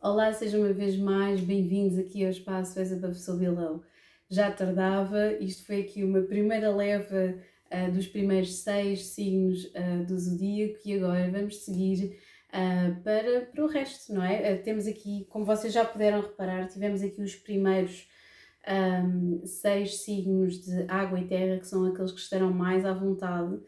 Olá, 0.00 0.32
sejam 0.32 0.60
uma 0.60 0.72
vez 0.72 0.96
mais 0.96 1.40
bem-vindos 1.40 1.98
aqui 1.98 2.24
ao 2.24 2.30
espaço 2.30 2.78
So 3.14 3.36
Below. 3.36 3.82
Já 4.30 4.48
tardava, 4.48 5.32
isto 5.40 5.66
foi 5.66 5.80
aqui 5.80 6.04
uma 6.04 6.22
primeira 6.22 6.70
leva 6.70 7.34
uh, 7.72 7.90
dos 7.90 8.06
primeiros 8.06 8.58
seis 8.58 9.06
signos 9.06 9.64
uh, 9.64 10.06
do 10.06 10.16
zodíaco 10.16 10.78
e 10.84 10.94
agora 10.94 11.28
vamos 11.28 11.64
seguir 11.64 12.16
uh, 12.50 13.02
para, 13.02 13.46
para 13.46 13.64
o 13.64 13.66
resto, 13.66 14.14
não 14.14 14.22
é? 14.22 14.54
temos 14.58 14.86
aqui, 14.86 15.26
como 15.30 15.44
vocês 15.44 15.72
já 15.72 15.84
puderam 15.84 16.20
reparar, 16.20 16.68
tivemos 16.68 17.02
aqui 17.02 17.20
os 17.20 17.34
primeiros 17.34 18.08
um, 18.68 19.44
seis 19.44 20.02
signos 20.02 20.64
de 20.64 20.84
água 20.86 21.18
e 21.18 21.26
terra, 21.26 21.58
que 21.58 21.66
são 21.66 21.84
aqueles 21.84 22.12
que 22.12 22.20
estarão 22.20 22.52
mais 22.52 22.84
à 22.84 22.92
vontade 22.92 23.58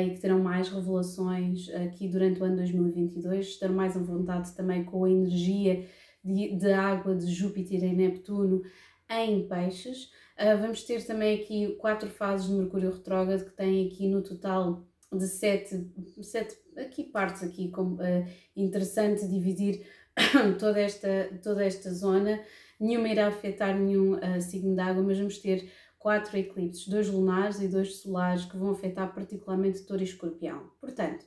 e 0.00 0.10
que 0.10 0.20
terão 0.20 0.38
mais 0.38 0.68
revelações 0.68 1.68
aqui 1.70 2.08
durante 2.08 2.40
o 2.40 2.44
ano 2.44 2.56
2022, 2.56 3.46
estarão 3.46 3.74
mais 3.74 3.96
à 3.96 4.00
vontade 4.00 4.54
também 4.54 4.84
com 4.84 5.04
a 5.04 5.10
energia 5.10 5.86
de, 6.24 6.56
de 6.56 6.72
água 6.72 7.14
de 7.14 7.26
Júpiter 7.32 7.82
e 7.82 7.94
Neptuno 7.94 8.62
em 9.10 9.46
peixes. 9.46 10.04
Uh, 10.38 10.58
vamos 10.60 10.82
ter 10.84 11.04
também 11.04 11.40
aqui 11.40 11.76
quatro 11.78 12.08
fases 12.08 12.46
de 12.46 12.54
Mercúrio 12.54 12.92
retrógrado, 12.92 13.44
que 13.44 13.56
tem 13.56 13.86
aqui 13.86 14.08
no 14.08 14.22
total 14.22 14.86
de 15.12 15.26
sete, 15.26 15.90
sete 16.22 16.56
aqui 16.76 17.04
partes 17.04 17.42
aqui, 17.42 17.70
como, 17.70 17.96
uh, 17.96 18.26
interessante 18.56 19.28
dividir 19.28 19.86
toda 20.58 20.80
esta, 20.80 21.30
toda 21.42 21.64
esta 21.64 21.92
zona. 21.92 22.40
Nenhuma 22.80 23.08
irá 23.08 23.28
afetar 23.28 23.78
nenhum 23.78 24.14
uh, 24.14 24.40
signo 24.40 24.74
de 24.74 24.80
água, 24.80 25.02
mas 25.02 25.18
vamos 25.18 25.38
ter 25.38 25.70
quatro 26.02 26.36
eclipses, 26.36 26.88
dois 26.88 27.08
lunares 27.08 27.60
e 27.60 27.68
dois 27.68 27.98
solares 27.98 28.44
que 28.44 28.56
vão 28.56 28.72
afetar 28.72 29.14
particularmente 29.14 29.84
Touro 29.84 30.02
e 30.02 30.04
Escorpião. 30.04 30.68
Portanto, 30.80 31.24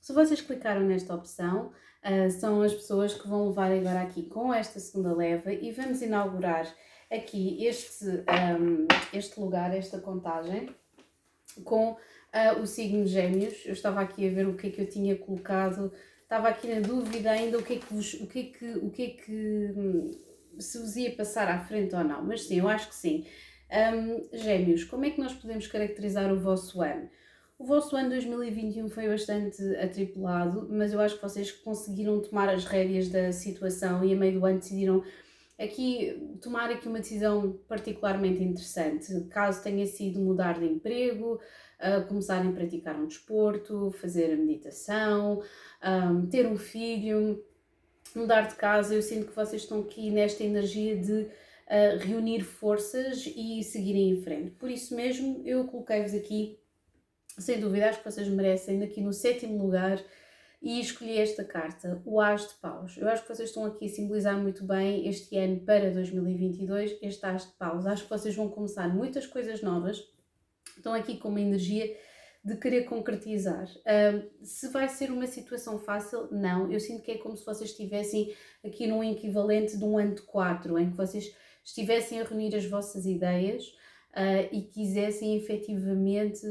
se 0.00 0.14
vocês 0.14 0.40
clicaram 0.40 0.80
nesta 0.80 1.14
opção, 1.14 1.70
uh, 2.02 2.30
são 2.30 2.62
as 2.62 2.72
pessoas 2.72 3.12
que 3.12 3.28
vão 3.28 3.48
levar 3.48 3.70
agora 3.70 4.00
aqui 4.00 4.22
com 4.22 4.52
esta 4.52 4.80
segunda 4.80 5.14
leva 5.14 5.52
e 5.52 5.70
vamos 5.72 6.00
inaugurar 6.00 6.66
aqui 7.12 7.66
este, 7.66 8.06
um, 8.06 8.88
este 9.12 9.38
lugar, 9.38 9.76
esta 9.76 10.00
contagem, 10.00 10.74
com 11.62 11.92
uh, 11.92 12.60
o 12.62 12.66
signo 12.66 13.06
Gêmeos. 13.06 13.66
Eu 13.66 13.74
estava 13.74 14.00
aqui 14.00 14.26
a 14.26 14.32
ver 14.32 14.48
o 14.48 14.56
que 14.56 14.68
é 14.68 14.70
que 14.70 14.80
eu 14.80 14.88
tinha 14.88 15.18
colocado, 15.18 15.92
estava 16.22 16.48
aqui 16.48 16.66
na 16.66 16.80
dúvida 16.80 17.30
ainda 17.30 17.58
o 17.58 17.62
que 17.62 17.74
é 17.74 17.78
que, 17.78 17.92
vos, 17.92 18.14
o 18.14 18.26
que, 18.26 18.40
é 18.40 18.44
que, 18.44 18.72
o 18.78 18.90
que, 18.90 19.02
é 19.02 19.10
que 19.10 19.74
hum, 19.76 20.10
se 20.58 20.78
vos 20.78 20.96
ia 20.96 21.14
passar 21.14 21.46
à 21.46 21.62
frente 21.62 21.94
ou 21.94 22.02
não, 22.02 22.24
mas 22.24 22.46
sim, 22.46 22.60
eu 22.60 22.68
acho 22.68 22.88
que 22.88 22.94
sim. 22.94 23.26
Um, 23.70 24.36
gêmeos, 24.36 24.84
como 24.84 25.04
é 25.04 25.10
que 25.10 25.20
nós 25.20 25.32
podemos 25.32 25.66
caracterizar 25.66 26.32
o 26.32 26.38
vosso 26.38 26.80
ano? 26.80 27.08
O 27.58 27.64
vosso 27.64 27.96
ano 27.96 28.10
2021 28.10 28.88
foi 28.88 29.08
bastante 29.08 29.62
atripulado, 29.76 30.68
mas 30.70 30.92
eu 30.92 31.00
acho 31.00 31.16
que 31.16 31.22
vocês 31.22 31.52
conseguiram 31.52 32.20
tomar 32.20 32.48
as 32.48 32.64
rédeas 32.64 33.08
da 33.08 33.32
situação 33.32 34.04
e 34.04 34.12
a 34.12 34.16
meio 34.16 34.38
do 34.38 34.46
ano 34.46 34.58
decidiram 34.58 35.02
aqui 35.58 36.36
tomar 36.42 36.70
aqui 36.70 36.88
uma 36.88 36.98
decisão 36.98 37.58
particularmente 37.68 38.42
interessante. 38.42 39.24
Caso 39.30 39.62
tenha 39.62 39.86
sido 39.86 40.20
mudar 40.20 40.58
de 40.58 40.66
emprego, 40.66 41.40
uh, 41.80 42.06
começarem 42.08 42.50
a 42.50 42.52
praticar 42.52 42.96
um 42.96 43.06
desporto, 43.06 43.92
fazer 44.00 44.32
a 44.32 44.36
meditação, 44.36 45.42
um, 45.82 46.26
ter 46.26 46.46
um 46.46 46.56
filho, 46.56 47.42
mudar 48.14 48.42
de 48.42 48.54
casa, 48.56 48.94
eu 48.94 49.02
sinto 49.02 49.26
que 49.26 49.36
vocês 49.36 49.62
estão 49.62 49.80
aqui 49.80 50.10
nesta 50.10 50.42
energia 50.44 50.96
de 50.96 51.28
reunir 52.00 52.40
forças 52.40 53.26
e 53.34 53.62
seguirem 53.62 54.10
em 54.10 54.22
frente. 54.22 54.50
Por 54.52 54.70
isso 54.70 54.94
mesmo, 54.94 55.42
eu 55.44 55.66
coloquei-vos 55.66 56.14
aqui, 56.14 56.58
sem 57.38 57.58
dúvida, 57.58 57.88
acho 57.88 58.02
que 58.02 58.10
vocês 58.10 58.28
merecem, 58.28 58.82
aqui 58.82 59.00
no 59.00 59.12
sétimo 59.12 59.62
lugar, 59.62 60.02
e 60.62 60.80
escolhi 60.80 61.18
esta 61.18 61.44
carta, 61.44 62.00
o 62.06 62.18
As 62.18 62.48
de 62.48 62.54
Paus. 62.54 62.96
Eu 62.96 63.06
acho 63.08 63.22
que 63.22 63.28
vocês 63.28 63.50
estão 63.50 63.66
aqui 63.66 63.84
a 63.84 63.88
simbolizar 63.88 64.40
muito 64.40 64.64
bem 64.64 65.06
este 65.06 65.36
ano 65.36 65.60
para 65.60 65.90
2022, 65.90 66.96
este 67.02 67.26
As 67.26 67.44
de 67.44 67.52
Paus. 67.58 67.84
Acho 67.84 68.04
que 68.04 68.08
vocês 68.08 68.34
vão 68.34 68.48
começar 68.48 68.88
muitas 68.88 69.26
coisas 69.26 69.60
novas, 69.60 70.02
estão 70.74 70.94
aqui 70.94 71.18
com 71.18 71.28
uma 71.28 71.40
energia 71.40 71.94
de 72.42 72.56
querer 72.56 72.84
concretizar. 72.84 73.68
Se 74.42 74.68
vai 74.68 74.88
ser 74.88 75.10
uma 75.10 75.26
situação 75.26 75.78
fácil, 75.78 76.28
não. 76.30 76.72
Eu 76.72 76.80
sinto 76.80 77.02
que 77.02 77.10
é 77.10 77.18
como 77.18 77.36
se 77.36 77.44
vocês 77.44 77.70
estivessem 77.70 78.34
aqui 78.64 78.86
num 78.86 79.04
equivalente 79.04 79.76
de 79.76 79.84
um 79.84 79.98
ano 79.98 80.14
de 80.14 80.22
quatro, 80.22 80.78
em 80.78 80.90
que 80.90 80.96
vocês 80.96 81.34
estivessem 81.64 82.20
a 82.20 82.24
reunir 82.24 82.54
as 82.54 82.66
vossas 82.66 83.06
ideias 83.06 83.64
uh, 84.14 84.48
e 84.52 84.62
quisessem 84.62 85.36
efetivamente 85.36 86.46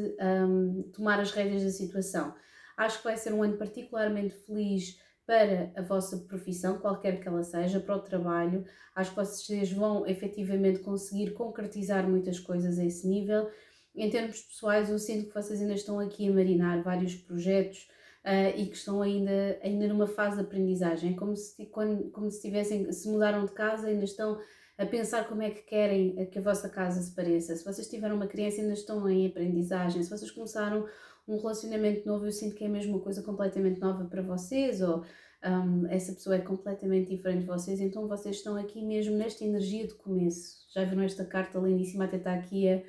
um, 0.47 0.84
tomar 0.94 1.19
as 1.19 1.31
rédeas 1.31 1.63
da 1.63 1.69
situação. 1.69 2.34
Acho 2.75 2.97
que 2.97 3.03
vai 3.03 3.18
ser 3.18 3.34
um 3.34 3.44
ano 3.44 3.57
particularmente 3.57 4.34
feliz 4.34 5.00
para 5.25 5.72
a 5.75 5.81
vossa 5.81 6.18
profissão, 6.28 6.79
qualquer 6.79 7.22
que 7.22 7.28
ela 7.28 7.44
seja, 7.44 7.79
para 7.79 7.96
o 7.96 8.01
trabalho. 8.01 8.66
Acho 8.96 9.12
que 9.12 9.16
vocês 9.16 9.72
vão 9.72 10.06
efetivamente 10.06 10.79
conseguir 10.79 11.31
concretizar 11.31 12.07
muitas 12.09 12.40
coisas 12.40 12.78
a 12.78 12.84
esse 12.84 13.07
nível. 13.07 13.50
Em 13.95 14.09
termos 14.09 14.41
pessoais, 14.41 14.90
eu 14.90 15.00
sinto 15.00 15.28
que 15.28 15.34
vocês 15.34 15.62
ainda 15.62 15.75
estão 15.75 16.00
aqui 16.00 16.28
a 16.28 16.34
marinar 16.34 16.84
vários 16.84 17.16
projetos 17.16 17.88
uh, 18.25 18.57
e 18.57 18.66
que 18.66 18.75
estão 18.75 19.01
ainda, 19.01 19.59
ainda 19.62 19.88
numa 19.88 20.07
fase 20.07 20.38
de 20.38 20.41
aprendizagem, 20.41 21.16
como 21.16 21.35
se, 21.38 21.66
quando, 21.68 22.09
como 22.12 22.30
se 22.30 22.41
tivessem, 22.41 22.91
se 22.91 23.07
mudaram 23.07 23.45
de 23.45 23.51
casa, 23.53 23.88
ainda 23.88 24.03
estão 24.03 24.40
a 24.78 24.85
pensar 24.85 25.28
como 25.28 25.41
é 25.41 25.51
que 25.51 25.61
querem 25.61 26.25
que 26.28 26.39
a 26.39 26.41
vossa 26.41 26.67
casa 26.69 27.01
se 27.01 27.13
pareça. 27.16 27.56
Se 27.56 27.63
vocês 27.63 27.88
tiveram 27.88 28.16
uma 28.16 28.28
criança, 28.28 28.61
ainda 28.61 28.73
estão 28.73 29.07
em 29.09 29.28
aprendizagem. 29.28 30.01
Se 30.01 30.09
vocês 30.09 30.31
começaram 30.31 30.88
um 31.28 31.38
relacionamento 31.38 32.07
novo, 32.07 32.25
eu 32.25 32.31
sinto 32.31 32.56
que 32.56 32.63
é 32.63 32.67
mesmo 32.67 32.95
uma 32.95 33.03
coisa 33.03 33.22
completamente 33.22 33.79
nova 33.79 34.06
para 34.06 34.22
vocês, 34.22 34.81
ou 34.81 35.06
um, 35.45 35.88
essa 35.88 36.13
pessoa 36.13 36.35
é 36.35 36.39
completamente 36.39 37.09
diferente 37.09 37.41
de 37.41 37.47
vocês, 37.47 37.79
então 37.79 38.07
vocês 38.07 38.38
estão 38.38 38.56
aqui 38.56 38.81
mesmo 38.81 39.16
nesta 39.16 39.44
energia 39.44 39.88
de 39.88 39.94
começo. 39.94 40.66
Já 40.73 40.83
viram 40.83 41.03
esta 41.03 41.25
carta 41.25 41.59
lindíssima, 41.59 42.06
até 42.06 42.17
está 42.17 42.33
aqui 42.33 42.67
a, 42.67 42.83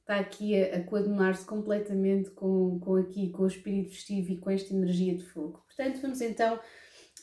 está 0.00 0.16
aqui 0.16 0.60
a, 0.60 0.76
a 0.76 0.84
coadunar-se 0.84 1.44
completamente 1.44 2.30
com, 2.30 2.80
com 2.80 2.96
aqui, 2.96 3.30
com 3.30 3.42
o 3.42 3.46
espírito 3.46 3.90
festivo 3.90 4.32
e 4.32 4.38
com 4.38 4.50
esta 4.50 4.72
energia 4.74 5.14
de 5.14 5.24
fogo. 5.24 5.62
Portanto, 5.66 6.00
vamos 6.00 6.20
então 6.20 6.58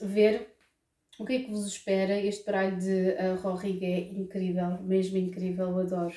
ver 0.01 0.54
o 1.17 1.25
que 1.25 1.33
é 1.33 1.39
que 1.39 1.51
vos 1.51 1.65
espera? 1.67 2.19
Este 2.19 2.45
baralho 2.45 2.77
de 2.77 3.11
eh, 3.11 3.33
uh, 3.33 3.41
Rorriga 3.41 3.85
é 3.85 3.99
incrível, 3.99 4.81
mesmo 4.81 5.17
incrível, 5.17 5.79
adoro. 5.79 6.13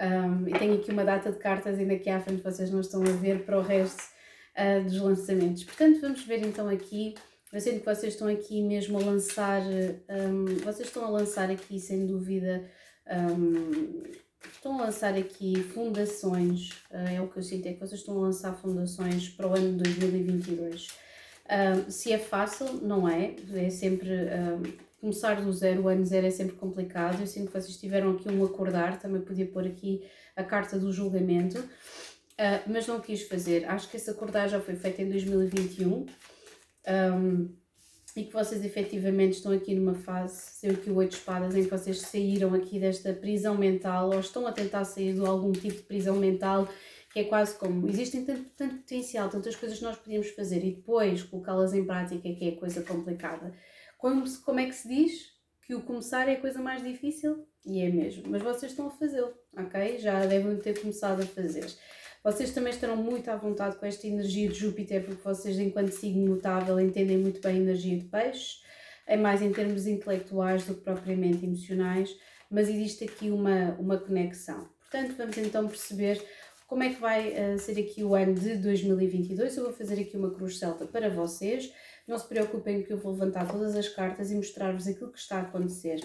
Um, 0.00 0.48
e 0.48 0.58
tenho 0.58 0.74
aqui 0.74 0.90
uma 0.90 1.04
data 1.04 1.30
de 1.30 1.38
cartas 1.38 1.78
ainda 1.78 1.94
aqui 1.94 2.08
à 2.08 2.20
frente, 2.20 2.42
vocês 2.42 2.70
não 2.70 2.80
estão 2.80 3.02
a 3.02 3.10
ver, 3.10 3.44
para 3.44 3.58
o 3.58 3.62
resto 3.62 4.02
uh, 4.56 4.82
dos 4.84 4.98
lançamentos. 4.98 5.64
Portanto, 5.64 6.00
vamos 6.00 6.24
ver 6.24 6.46
então 6.46 6.68
aqui, 6.68 7.14
eu 7.52 7.60
sinto 7.60 7.80
que 7.80 7.86
vocês 7.86 8.14
estão 8.14 8.28
aqui 8.28 8.62
mesmo 8.62 8.98
a 8.98 9.02
lançar, 9.02 9.62
um, 9.62 10.44
vocês 10.64 10.88
estão 10.88 11.04
a 11.04 11.10
lançar 11.10 11.50
aqui, 11.50 11.78
sem 11.80 12.06
dúvida, 12.06 12.64
um, 13.36 14.02
estão 14.50 14.80
a 14.80 14.84
lançar 14.84 15.14
aqui 15.14 15.60
fundações, 15.74 16.70
uh, 16.90 17.16
é 17.16 17.20
o 17.20 17.28
que 17.28 17.38
eu 17.38 17.42
sinto, 17.42 17.66
é 17.66 17.72
que 17.72 17.80
vocês 17.80 18.00
estão 18.00 18.16
a 18.16 18.20
lançar 18.20 18.54
fundações 18.54 19.28
para 19.28 19.48
o 19.48 19.54
ano 19.54 19.76
2022 19.76 21.09
se 21.88 22.12
é 22.12 22.18
fácil, 22.18 22.80
não 22.82 23.08
é. 23.08 23.34
É 23.54 23.70
sempre. 23.70 24.08
Um, 24.10 24.90
começar 25.00 25.40
do 25.40 25.52
zero, 25.52 25.82
o 25.82 25.88
ano 25.88 26.04
zero 26.04 26.26
é 26.26 26.30
sempre 26.30 26.56
complicado. 26.56 27.20
Eu 27.20 27.26
sinto 27.26 27.50
que 27.50 27.60
vocês 27.60 27.76
tiveram 27.76 28.12
aqui 28.12 28.28
um 28.28 28.44
acordar, 28.44 28.98
também 28.98 29.22
podia 29.22 29.46
pôr 29.46 29.66
aqui 29.66 30.06
a 30.36 30.44
carta 30.44 30.78
do 30.78 30.92
julgamento, 30.92 31.58
uh, 31.58 32.62
mas 32.66 32.86
não 32.86 33.00
quis 33.00 33.26
fazer. 33.26 33.64
Acho 33.64 33.88
que 33.88 33.96
esse 33.96 34.10
acordar 34.10 34.48
já 34.48 34.60
foi 34.60 34.76
feito 34.76 35.00
em 35.00 35.08
2021. 35.08 36.06
Um, 36.86 37.48
e 38.16 38.24
que 38.24 38.32
vocês 38.32 38.64
efetivamente 38.64 39.34
estão 39.34 39.52
aqui 39.52 39.72
numa 39.72 39.94
fase, 39.94 40.42
sei 40.54 40.70
o 40.72 40.76
que 40.76 40.90
o 40.90 40.96
oito 40.96 41.12
espadas, 41.12 41.54
em 41.54 41.62
que 41.62 41.70
vocês 41.70 42.00
saíram 42.00 42.52
aqui 42.54 42.80
desta 42.80 43.12
prisão 43.12 43.56
mental 43.56 44.10
ou 44.10 44.18
estão 44.18 44.48
a 44.48 44.52
tentar 44.52 44.84
sair 44.84 45.14
de 45.14 45.20
algum 45.20 45.52
tipo 45.52 45.76
de 45.76 45.82
prisão 45.82 46.16
mental 46.16 46.68
que 47.12 47.20
é 47.20 47.24
quase 47.24 47.56
como 47.56 47.88
existem 47.88 48.24
tanto, 48.24 48.50
tanto 48.56 48.76
potencial, 48.76 49.28
tantas 49.28 49.56
coisas 49.56 49.78
que 49.78 49.84
nós 49.84 49.96
podíamos 49.96 50.30
fazer 50.30 50.64
e 50.64 50.76
depois 50.76 51.22
colocá-las 51.24 51.74
em 51.74 51.84
prática, 51.84 52.22
que 52.32 52.48
é 52.48 52.52
coisa 52.52 52.82
complicada. 52.82 53.52
Como, 53.98 54.24
como 54.42 54.60
é 54.60 54.66
que 54.66 54.74
se 54.74 54.88
diz 54.88 55.32
que 55.66 55.74
o 55.74 55.82
começar 55.82 56.28
é 56.28 56.34
a 56.34 56.40
coisa 56.40 56.60
mais 56.60 56.82
difícil? 56.82 57.46
E 57.66 57.82
é 57.82 57.90
mesmo, 57.90 58.24
mas 58.28 58.42
vocês 58.42 58.72
estão 58.72 58.86
a 58.86 58.90
fazê-lo, 58.90 59.34
ok? 59.56 59.98
Já 59.98 60.24
devem 60.24 60.56
ter 60.56 60.80
começado 60.80 61.20
a 61.20 61.26
fazer. 61.26 61.66
Vocês 62.22 62.52
também 62.52 62.72
estarão 62.72 62.96
muito 62.96 63.28
à 63.30 63.36
vontade 63.36 63.76
com 63.76 63.86
esta 63.86 64.06
energia 64.06 64.48
de 64.48 64.54
Júpiter, 64.54 65.04
porque 65.04 65.22
vocês, 65.22 65.58
enquanto 65.58 65.90
signo 65.90 66.26
mutável, 66.26 66.78
entendem 66.78 67.18
muito 67.18 67.40
bem 67.40 67.56
a 67.56 67.58
energia 67.58 67.98
de 67.98 68.04
peixes, 68.04 68.62
é 69.06 69.16
mais 69.16 69.42
em 69.42 69.52
termos 69.52 69.86
intelectuais 69.86 70.64
do 70.64 70.74
que 70.74 70.82
propriamente 70.82 71.44
emocionais, 71.44 72.14
mas 72.50 72.68
existe 72.68 73.04
aqui 73.04 73.30
uma, 73.30 73.74
uma 73.78 73.98
conexão. 73.98 74.68
Portanto, 74.80 75.14
vamos 75.16 75.38
então 75.38 75.68
perceber 75.68 76.22
como 76.70 76.84
é 76.84 76.90
que 76.90 77.00
vai 77.00 77.30
uh, 77.30 77.58
ser 77.58 77.80
aqui 77.80 78.04
o 78.04 78.14
ano 78.14 78.32
de 78.32 78.54
2022. 78.54 79.56
Eu 79.56 79.64
vou 79.64 79.72
fazer 79.72 80.00
aqui 80.00 80.16
uma 80.16 80.30
cruz 80.30 80.56
celta 80.56 80.86
para 80.86 81.10
vocês. 81.10 81.74
Não 82.06 82.16
se 82.16 82.28
preocupem 82.28 82.84
que 82.84 82.92
eu 82.92 82.96
vou 82.96 83.10
levantar 83.10 83.50
todas 83.50 83.74
as 83.74 83.88
cartas 83.88 84.30
e 84.30 84.36
mostrar-vos 84.36 84.86
aquilo 84.86 85.10
que 85.10 85.18
está 85.18 85.38
a 85.38 85.40
acontecer. 85.40 86.00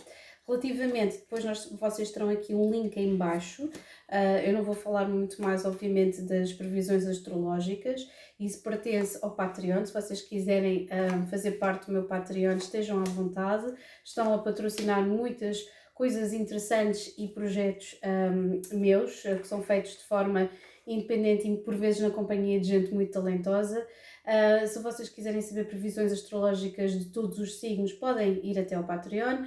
Relativamente, 0.47 1.17
depois 1.17 1.45
nós, 1.45 1.69
vocês 1.79 2.11
terão 2.11 2.29
aqui 2.29 2.55
um 2.55 2.71
link 2.71 2.97
em 2.97 3.15
baixo, 3.15 3.65
uh, 3.65 4.39
eu 4.43 4.53
não 4.53 4.63
vou 4.63 4.73
falar 4.73 5.07
muito 5.07 5.39
mais, 5.39 5.65
obviamente, 5.65 6.23
das 6.23 6.51
previsões 6.51 7.05
astrológicas, 7.05 8.07
isso 8.39 8.61
pertence 8.63 9.19
ao 9.21 9.35
Patreon, 9.35 9.85
se 9.85 9.93
vocês 9.93 10.21
quiserem 10.21 10.85
uh, 10.85 11.27
fazer 11.27 11.53
parte 11.53 11.85
do 11.85 11.93
meu 11.93 12.05
Patreon, 12.05 12.57
estejam 12.57 12.99
à 13.01 13.03
vontade, 13.03 13.71
estão 14.03 14.33
a 14.33 14.39
patrocinar 14.39 15.03
muitas 15.03 15.63
coisas 15.95 16.33
interessantes 16.33 17.15
e 17.17 17.27
projetos 17.29 17.97
um, 18.03 18.77
meus, 18.77 19.21
que 19.21 19.47
são 19.47 19.63
feitos 19.63 19.93
de 19.93 20.03
forma 20.03 20.51
independente 20.85 21.47
e 21.47 21.57
por 21.57 21.73
vezes 21.73 22.01
na 22.01 22.11
companhia 22.11 22.59
de 22.59 22.67
gente 22.67 22.93
muito 22.93 23.11
talentosa. 23.11 23.87
Uh, 24.25 24.67
se 24.67 24.77
vocês 24.79 25.09
quiserem 25.09 25.41
saber 25.41 25.67
previsões 25.67 26.11
astrológicas 26.11 26.91
de 26.91 27.05
todos 27.05 27.39
os 27.39 27.59
signos, 27.59 27.93
podem 27.93 28.45
ir 28.45 28.59
até 28.59 28.75
ao 28.75 28.83
Patreon. 28.83 29.45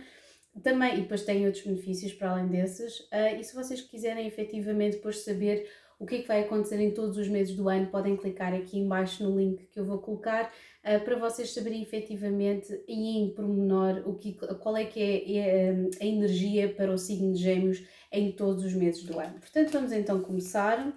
Também, 0.62 0.98
e 0.98 1.00
depois 1.02 1.22
tem 1.22 1.46
outros 1.46 1.64
benefícios 1.64 2.12
para 2.14 2.30
além 2.30 2.48
desses. 2.48 3.00
Uh, 3.00 3.38
e 3.38 3.44
se 3.44 3.54
vocês 3.54 3.82
quiserem 3.82 4.26
efetivamente 4.26 4.96
depois 4.96 5.18
saber 5.18 5.68
o 5.98 6.06
que 6.06 6.16
é 6.16 6.22
que 6.22 6.28
vai 6.28 6.42
acontecer 6.42 6.80
em 6.80 6.92
todos 6.92 7.16
os 7.16 7.28
meses 7.28 7.56
do 7.56 7.68
ano, 7.68 7.88
podem 7.88 8.16
clicar 8.16 8.54
aqui 8.54 8.78
embaixo 8.78 9.24
no 9.24 9.36
link 9.36 9.66
que 9.66 9.80
eu 9.80 9.84
vou 9.84 9.98
colocar 9.98 10.44
uh, 10.84 11.04
para 11.04 11.16
vocês 11.16 11.52
saberem 11.52 11.82
efetivamente 11.82 12.72
e 12.86 13.18
em 13.18 13.34
pormenor 13.34 14.02
o 14.06 14.14
que, 14.14 14.34
qual 14.60 14.76
é 14.76 14.84
que 14.84 15.00
é, 15.00 15.36
é 15.36 15.74
a 16.00 16.04
energia 16.04 16.72
para 16.72 16.92
o 16.92 16.98
signo 16.98 17.32
de 17.32 17.42
gêmeos 17.42 17.82
em 18.12 18.30
todos 18.30 18.64
os 18.64 18.74
meses 18.74 19.02
do 19.02 19.18
ano. 19.18 19.40
Portanto, 19.40 19.72
vamos 19.72 19.92
então 19.92 20.20
começar. 20.20 20.96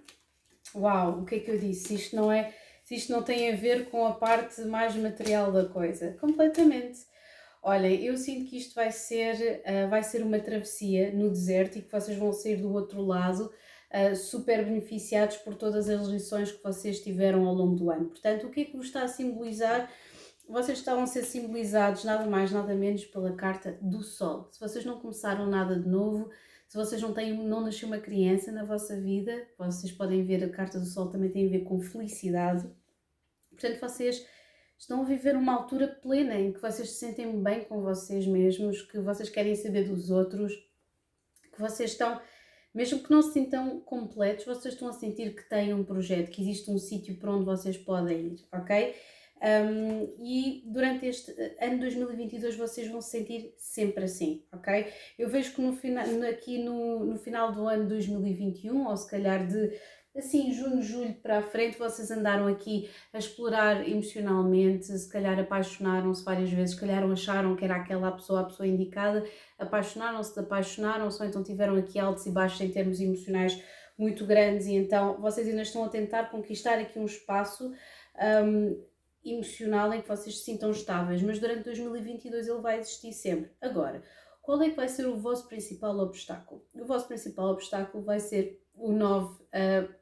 Uau, 0.75 1.21
o 1.21 1.25
que 1.25 1.36
é 1.36 1.39
que 1.39 1.51
eu 1.51 1.57
disse? 1.57 1.95
Isto 1.95 2.15
não 2.15 2.31
é 2.31 2.54
se 2.83 2.95
isto 2.95 3.12
não 3.12 3.24
tem 3.24 3.51
a 3.51 3.56
ver 3.56 3.89
com 3.89 4.06
a 4.06 4.13
parte 4.13 4.62
mais 4.62 4.95
material 4.95 5.51
da 5.51 5.65
coisa. 5.65 6.15
Completamente. 6.19 7.00
Olhem, 7.63 8.04
eu 8.04 8.18
sinto 8.18 8.50
que 8.50 8.57
isto 8.57 8.74
vai 8.75 8.92
ser, 8.92 9.62
uh, 9.62 9.89
vai 9.89 10.04
ser 10.04 10.24
uma 10.24 10.39
travessia 10.39 11.12
no 11.12 11.30
deserto 11.30 11.77
e 11.77 11.81
que 11.81 11.92
vocês 11.92 12.18
vão 12.18 12.33
sair 12.33 12.57
do 12.57 12.74
outro 12.74 13.01
lado 13.01 13.51
uh, 13.94 14.16
super 14.16 14.64
beneficiados 14.64 15.38
por 15.38 15.56
todas 15.56 15.90
as 15.90 16.08
lições 16.08 16.52
que 16.52 16.64
vocês 16.64 17.02
tiveram 17.02 17.46
ao 17.48 17.54
longo 17.54 17.76
do 17.76 17.92
ano. 17.92 18.06
Portanto, 18.06 18.48
o 18.48 18.50
que 18.50 18.62
é 18.62 18.66
que 18.66 18.78
vos 18.78 18.88
está 18.88 19.04
a 19.04 19.08
simbolizar? 19.08 19.90
Vocês 20.50 20.80
estavam 20.80 21.04
a 21.04 21.08
ser 21.08 21.24
simbolizados 21.24 22.04
nada 22.04 22.26
mais, 22.26 22.52
nada 22.52 22.74
menos 22.74 23.06
pela 23.06 23.34
carta 23.34 23.78
do 23.82 24.04
Sol. 24.04 24.50
Se 24.52 24.60
vocês 24.60 24.84
não 24.84 25.00
começaram 25.00 25.48
nada 25.48 25.80
de 25.80 25.88
novo, 25.88 26.30
se 26.68 26.78
vocês 26.78 27.02
não 27.02 27.14
têm, 27.14 27.34
não 27.34 27.62
nasceu 27.62 27.88
uma 27.88 28.00
criança 28.00 28.52
na 28.52 28.64
vossa 28.64 29.00
vida, 29.00 29.48
vocês 29.58 29.92
podem 29.92 30.26
ver 30.26 30.44
a 30.44 30.50
carta 30.50 30.80
do 30.80 30.86
Sol 30.86 31.10
também 31.10 31.30
tem 31.30 31.48
a 31.48 31.50
ver 31.50 31.60
com 31.62 31.80
felicidade 31.80 32.70
Portanto, 33.62 33.80
vocês 33.80 34.26
estão 34.76 35.02
a 35.02 35.06
viver 35.06 35.36
uma 35.36 35.54
altura 35.54 35.88
plena 35.88 36.34
em 36.34 36.52
que 36.52 36.60
vocês 36.60 36.90
se 36.90 36.96
sentem 36.96 37.42
bem 37.42 37.64
com 37.64 37.82
vocês 37.82 38.26
mesmos, 38.26 38.82
que 38.82 39.00
vocês 39.00 39.30
querem 39.30 39.56
saber 39.56 39.88
dos 39.88 40.10
outros, 40.10 40.54
que 41.54 41.60
vocês 41.60 41.92
estão, 41.92 42.20
mesmo 42.73 43.00
que 43.00 43.12
não 43.12 43.21
se 43.21 43.33
sintam 43.33 43.79
completos, 43.81 44.45
vocês 44.45 44.73
estão 44.73 44.88
a 44.88 44.94
sentir 44.94 45.35
que 45.35 45.47
têm 45.50 45.73
um 45.73 45.83
projeto, 45.83 46.31
que 46.31 46.41
existe 46.41 46.71
um 46.71 46.77
sítio 46.77 47.15
para 47.15 47.31
onde 47.31 47.45
vocês 47.45 47.77
podem 47.77 48.27
ir, 48.27 48.45
ok? 48.53 48.95
Um, 49.41 50.13
e 50.23 50.63
durante 50.68 51.07
este 51.07 51.31
ano 51.59 51.79
2022 51.79 52.56
vocês 52.56 52.88
vão 52.88 53.01
se 53.01 53.09
sentir 53.09 53.56
sempre 53.57 54.03
assim, 54.03 54.44
ok? 54.53 54.85
Eu 55.18 55.29
vejo 55.29 55.56
que 55.56 55.62
no 55.62 55.73
final, 55.73 56.06
aqui 56.29 56.63
no, 56.63 57.03
no 57.06 57.18
final 57.18 57.51
do 57.51 57.68
ano 57.68 57.88
2021, 57.88 58.88
ou 58.88 58.95
se 58.95 59.09
calhar 59.09 59.47
de 59.47 59.71
assim, 60.16 60.52
junho, 60.52 60.81
julho 60.81 61.13
para 61.16 61.40
a 61.40 61.42
frente, 61.42 61.78
vocês 61.78 62.12
andaram 62.12 62.48
aqui 62.48 62.90
a 63.13 63.18
explorar 63.18 63.88
emocionalmente, 63.88 64.86
se 64.86 65.10
calhar 65.10 65.40
apaixonaram-se 65.40 66.24
várias 66.24 66.50
vezes, 66.50 66.75
se 66.75 66.81
calhar 66.81 67.04
acharam 67.04 67.56
que 67.56 67.63
era 67.63 67.75
aquela 67.75 68.12
pessoa, 68.12 68.42
a 68.42 68.44
pessoa 68.46 68.68
indicada, 68.68 69.25
apaixonaram-se, 69.58 70.38
apaixonaram-se, 70.40 71.22
ou 71.22 71.28
então 71.28 71.44
tiveram 71.44 71.78
aqui 71.78 71.98
altos 71.98 72.25
e 72.25 72.31
baixos 72.31 72.60
em 72.62 72.69
termos 72.69 73.00
emocionais 73.00 73.62
muito 73.98 74.25
grandes, 74.25 74.68
e 74.68 74.74
então 74.74 75.19
vocês 75.22 75.48
ainda 75.48 75.62
estão 75.62 75.84
a 75.86 75.90
tentar 75.90 76.30
conquistar 76.30 76.80
aqui 76.80 77.00
um 77.00 77.06
espaço 77.06 77.72
um, 78.44 78.84
emocional 79.24 79.94
em 79.94 80.02
que 80.02 80.07
vocês 80.07 80.40
se 80.40 80.46
sintam 80.46 80.72
estáveis, 80.72 81.22
mas 81.22 81.40
durante 81.40 81.64
2022 81.64 82.48
ele 82.48 82.60
vai 82.60 82.80
existir 82.80 83.14
sempre. 83.14 83.52
Agora, 83.62 84.04
qual 84.42 84.62
é 84.62 84.69
que 84.69 84.75
vai 84.75 84.90
ser 84.90 85.06
o 85.06 85.18
vosso 85.18 85.48
principal 85.48 85.98
obstáculo? 86.00 86.66
O 86.74 86.84
vosso 86.84 87.07
principal 87.07 87.52
obstáculo 87.52 88.04
vai 88.04 88.19
ser 88.19 88.60
o 88.74 88.92
9 88.92 89.44
uh, 89.44 90.00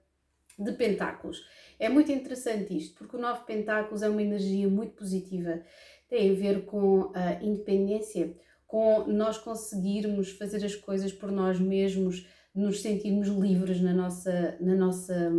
de 0.60 0.74
pentáculos. 0.74 1.46
É 1.80 1.88
muito 1.88 2.12
interessante 2.12 2.78
isto, 2.78 2.96
porque 2.98 3.16
o 3.16 3.20
nove 3.20 3.46
pentáculos 3.46 4.02
é 4.04 4.10
uma 4.10 4.22
energia 4.22 4.68
muito 4.68 4.94
positiva. 4.94 5.64
Tem 6.10 6.32
a 6.32 6.34
ver 6.34 6.66
com 6.66 7.12
a 7.16 7.42
independência, 7.42 8.36
com 8.68 9.06
nós 9.08 9.38
conseguirmos 9.38 10.32
fazer 10.32 10.64
as 10.66 10.76
coisas 10.76 11.14
por 11.14 11.32
nós 11.32 11.60
mesmos, 11.60 12.28
nos 12.54 12.82
sentirmos 12.82 13.28
livres 13.28 13.80
na 13.80 13.94
nossa, 13.94 14.58
na 14.60 14.76
nossa, 14.76 15.32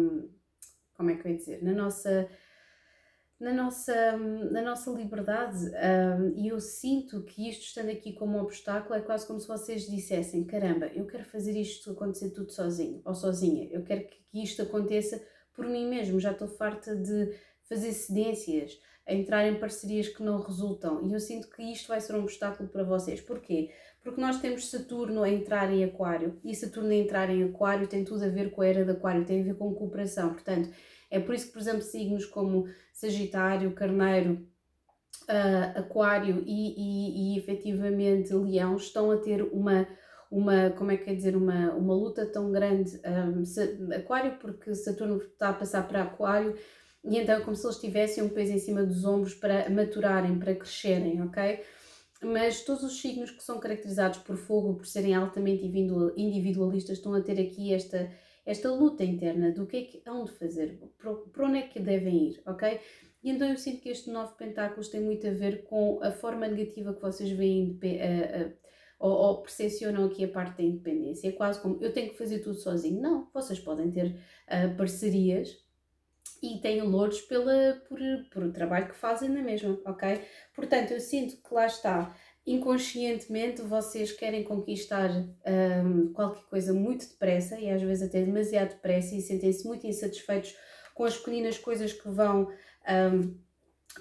como 0.94 1.11
é 1.11 1.17
que 1.17 1.26
eu 1.26 1.32
ia 1.32 1.37
dizer, 1.37 1.62
na 1.62 1.73
nossa, 1.73 2.28
na 3.40 3.54
nossa, 3.54 4.16
na 4.50 4.60
nossa 4.60 4.90
liberdade. 4.90 5.58
E 6.37 6.48
eu 6.48 6.60
sinto 6.60 7.22
que 7.22 7.48
isto 7.48 7.62
estando 7.62 7.90
aqui 7.90 8.12
como 8.12 8.37
um 8.37 8.42
obstáculo 8.42 8.94
é 8.94 9.00
quase 9.00 9.26
como 9.26 9.40
se 9.40 9.48
vocês 9.48 9.88
dissessem: 9.88 10.44
caramba, 10.44 10.87
eu 10.88 11.06
quero 11.06 11.25
fazer 11.25 11.58
isto 11.58 11.90
acontecer 11.92 12.31
tudo 12.31 12.52
sozinho 12.52 13.00
ou 13.04 13.14
sozinha, 13.14 13.69
eu 13.72 13.82
quero 13.82 14.06
que 14.06 14.42
isto 14.42 14.60
aconteça 14.62 15.20
por 15.54 15.66
mim 15.66 15.88
mesmo, 15.88 16.20
já 16.20 16.32
estou 16.32 16.48
farta 16.48 16.94
de 16.94 17.34
fazer 17.69 17.92
cedências, 17.92 18.78
a 19.06 19.14
entrar 19.14 19.46
em 19.46 19.58
parcerias 19.58 20.08
que 20.08 20.22
não 20.22 20.40
resultam 20.40 21.04
e 21.06 21.12
eu 21.12 21.20
sinto 21.20 21.48
que 21.48 21.62
isto 21.62 21.88
vai 21.88 22.00
ser 22.00 22.14
um 22.14 22.22
obstáculo 22.22 22.69
para 22.69 22.84
vocês. 22.84 23.20
Porquê? 23.20 23.70
Porque 24.02 24.20
nós 24.20 24.40
temos 24.40 24.70
Saturno 24.70 25.22
a 25.22 25.28
entrar 25.28 25.72
em 25.72 25.84
Aquário 25.84 26.38
e 26.44 26.54
Saturno 26.54 26.90
a 26.90 26.94
entrar 26.94 27.28
em 27.28 27.42
Aquário 27.44 27.88
tem 27.88 28.04
tudo 28.04 28.25
a 28.25 28.28
ver 28.28 28.50
com 28.50 28.62
a 28.62 28.66
era 28.66 28.84
de 28.84 28.92
Aquário, 28.92 29.25
tem 29.25 29.40
a 29.40 29.44
ver 29.44 29.56
com 29.56 29.75
cooperação. 29.75 30.32
Portanto, 30.32 30.70
é 31.10 31.19
por 31.19 31.34
isso 31.34 31.46
que, 31.46 31.52
por 31.52 31.60
exemplo, 31.60 31.82
signos 31.82 32.25
como 32.25 32.69
Sagitário, 33.00 33.73
Carneiro, 33.73 34.47
uh, 35.29 35.79
Aquário 35.79 36.42
e, 36.47 36.75
e, 36.76 37.35
e 37.35 37.38
efetivamente 37.38 38.35
Leão 38.35 38.76
estão 38.76 39.11
a 39.11 39.16
ter 39.16 39.42
uma 39.42 39.87
uma, 40.30 40.71
como 40.71 40.92
é 40.92 40.97
que 40.97 41.11
é 41.11 41.14
dizer, 41.14 41.35
uma, 41.35 41.73
uma 41.73 41.92
luta 41.92 42.25
tão 42.25 42.52
grande. 42.52 43.00
Um, 43.04 43.92
aquário, 43.92 44.38
porque 44.38 44.73
Saturno 44.76 45.16
está 45.16 45.49
a 45.49 45.52
passar 45.52 45.88
para 45.88 46.04
Aquário, 46.04 46.57
e 47.04 47.19
então 47.19 47.35
é 47.35 47.40
como 47.40 47.57
se 47.57 47.66
eles 47.66 47.78
tivessem 47.78 48.23
um 48.23 48.28
peso 48.28 48.52
em 48.52 48.59
cima 48.61 48.85
dos 48.85 49.04
ombros 49.04 49.35
para 49.35 49.69
maturarem, 49.69 50.38
para 50.38 50.54
crescerem, 50.54 51.21
ok? 51.23 51.64
Mas 52.23 52.62
todos 52.62 52.85
os 52.85 53.00
signos 53.00 53.33
que 53.33 53.42
são 53.42 53.59
caracterizados 53.59 54.21
por 54.21 54.37
fogo, 54.37 54.75
por 54.75 54.87
serem 54.87 55.16
altamente 55.16 55.64
individualistas, 55.64 56.99
estão 56.99 57.12
a 57.12 57.21
ter 57.21 57.40
aqui 57.40 57.75
esta, 57.75 58.09
esta 58.44 58.70
luta 58.70 59.04
interna 59.04 59.52
do 59.52 59.66
que 59.66 59.76
é 59.76 59.82
que 59.85 60.02
hão 60.06 60.25
de 60.25 60.32
fazer, 60.32 60.78
para 60.99 61.47
onde 61.47 61.59
é 61.59 61.62
que 61.62 61.80
devem 61.80 62.30
ir, 62.30 62.42
ok? 62.47 62.80
E 63.23 63.30
então 63.30 63.49
eu 63.49 63.56
sinto 63.56 63.82
que 63.82 63.90
este 63.90 64.11
nove 64.11 64.35
pentáculos 64.37 64.88
tem 64.88 65.00
muito 65.00 65.26
a 65.26 65.30
ver 65.30 65.64
com 65.64 66.02
a 66.02 66.11
forma 66.11 66.49
negativa 66.49 66.94
que 66.94 67.02
vocês 67.02 67.30
veem 67.30 67.78
a, 67.82 68.42
a, 68.42 68.50
ou, 68.99 69.12
ou 69.12 69.42
percepcionam 69.42 70.04
aqui 70.04 70.25
a 70.25 70.28
parte 70.28 70.59
da 70.59 70.62
independência. 70.62 71.28
É 71.28 71.32
quase 71.32 71.61
como 71.61 71.82
eu 71.82 71.92
tenho 71.92 72.11
que 72.11 72.18
fazer 72.18 72.40
tudo 72.40 72.56
sozinho. 72.56 73.00
Não, 73.00 73.28
vocês 73.32 73.59
podem 73.59 73.90
ter 73.90 74.06
uh, 74.06 74.76
parcerias 74.76 75.59
e 76.42 76.59
têm 76.61 76.80
louros 76.82 77.20
pela, 77.23 77.82
por, 77.88 77.99
por 78.30 78.42
o 78.42 78.52
trabalho 78.52 78.88
que 78.88 78.97
fazem 78.97 79.28
na 79.28 79.42
mesma, 79.42 79.78
ok? 79.85 80.23
Portanto, 80.54 80.92
eu 80.92 81.00
sinto 81.00 81.37
que 81.42 81.54
lá 81.54 81.66
está, 81.66 82.16
inconscientemente 82.47 83.62
vocês 83.62 84.12
querem 84.12 84.44
conquistar 84.44 85.11
um, 85.11 86.12
qualquer 86.12 86.44
coisa 86.44 86.73
muito 86.73 87.09
depressa 87.09 87.59
e 87.59 87.70
às 87.70 87.82
vezes 87.82 88.09
até 88.09 88.23
demasiado 88.23 88.70
depressa 88.70 89.14
e 89.14 89.20
sentem-se 89.20 89.66
muito 89.66 89.87
insatisfeitos 89.87 90.56
com 90.94 91.04
as 91.04 91.16
pequenas 91.16 91.59
coisas 91.59 91.92
que 91.92 92.09
vão. 92.09 92.49
Um, 92.88 93.38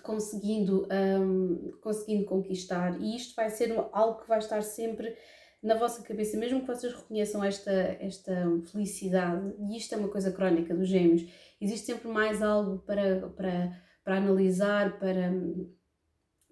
conseguindo, 0.04 0.88
um, 0.92 1.72
conseguindo 1.82 2.26
conquistar, 2.26 3.02
e 3.02 3.16
isto 3.16 3.36
vai 3.36 3.50
ser 3.50 3.72
algo 3.92 4.22
que 4.22 4.28
vai 4.28 4.40
estar 4.40 4.62
sempre 4.62 5.16
na 5.62 5.76
vossa 5.76 6.04
cabeça, 6.04 6.38
mesmo 6.38 6.62
que 6.62 6.68
vocês 6.68 6.94
reconheçam 6.94 7.44
esta, 7.44 7.72
esta 7.72 8.34
felicidade, 8.72 9.54
e 9.60 9.78
isto 9.78 9.94
é 9.94 9.98
uma 9.98 10.08
coisa 10.08 10.32
crónica 10.32 10.74
dos 10.74 10.88
gêmeos, 10.88 11.24
existe 11.60 11.88
sempre 11.88 12.08
mais 12.08 12.42
algo 12.42 12.80
para, 12.80 13.30
para, 13.30 13.72
para 14.04 14.18
analisar, 14.18 14.98
para, 15.00 15.34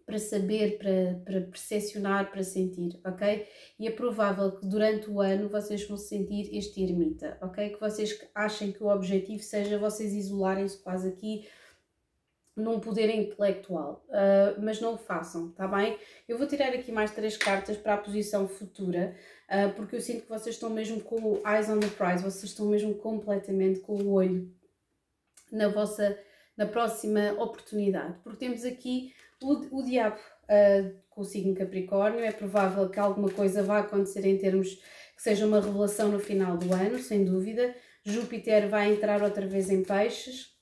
para 0.08 0.20
saber, 0.20 0.78
para, 0.78 1.22
para 1.26 1.42
percepcionar, 1.42 2.32
para 2.32 2.42
sentir, 2.42 2.98
ok? 3.06 3.46
E 3.78 3.86
é 3.86 3.92
provável 3.92 4.54
que 4.54 4.66
durante 4.66 5.10
o 5.10 5.20
ano 5.20 5.50
vocês 5.50 5.86
vão 5.86 5.98
sentir 5.98 6.50
este 6.56 6.82
ermita, 6.82 7.38
ok? 7.42 7.72
Que 7.72 7.80
vocês 7.80 8.18
achem 8.34 8.72
que 8.72 8.82
o 8.82 8.88
objetivo 8.88 9.44
seja 9.44 9.78
vocês 9.78 10.14
isolarem-se 10.14 10.78
quase 10.78 11.10
aqui 11.10 11.46
num 12.56 12.80
poder 12.80 13.14
intelectual, 13.14 14.04
uh, 14.08 14.60
mas 14.64 14.80
não 14.80 14.94
o 14.94 14.98
façam, 14.98 15.52
tá 15.52 15.68
bem? 15.68 16.00
Eu 16.26 16.38
vou 16.38 16.48
tirar 16.48 16.70
aqui 16.70 16.90
mais 16.90 17.12
três 17.12 17.36
cartas 17.36 17.76
para 17.76 17.96
a 17.96 17.98
posição 17.98 18.48
futura, 18.48 19.14
uh, 19.50 19.76
porque 19.76 19.98
eu 19.98 20.02
sinto 20.02 20.24
que 20.24 20.30
vocês 20.30 20.56
estão 20.56 20.70
mesmo 20.70 21.02
com 21.02 21.18
o 21.18 21.42
eyes 21.46 21.70
on 21.70 21.82
the 21.82 21.88
prize, 21.88 22.24
vocês 22.24 22.46
estão 22.46 22.66
mesmo 22.66 22.96
completamente 22.96 23.82
com 23.82 23.94
o 23.94 24.14
olho 24.14 24.50
na 25.52 25.68
vossa, 25.68 26.18
na 26.56 26.66
próxima 26.66 27.34
oportunidade, 27.34 28.18
porque 28.24 28.40
temos 28.40 28.64
aqui 28.64 29.14
o, 29.42 29.80
o 29.80 29.84
diabo, 29.84 30.20
uh, 30.44 30.96
com 31.10 31.22
o 31.22 31.26
signo 31.26 31.56
Capricórnio, 31.56 32.22
é 32.22 32.32
provável 32.32 32.90
que 32.90 33.00
alguma 33.00 33.30
coisa 33.30 33.64
vá 33.64 33.80
acontecer 33.80 34.26
em 34.26 34.38
termos 34.38 34.76
que 35.16 35.24
seja 35.24 35.46
uma 35.46 35.60
revelação 35.60 36.10
no 36.10 36.20
final 36.20 36.58
do 36.58 36.74
ano, 36.74 37.00
sem 37.00 37.26
dúvida. 37.26 37.76
Júpiter 38.06 38.70
vai 38.70 38.94
entrar 38.94 39.22
outra 39.22 39.46
vez 39.46 39.70
em 39.70 39.84
Peixes, 39.84 40.56